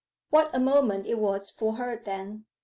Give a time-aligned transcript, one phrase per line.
[0.31, 2.45] What a moment it was for her then!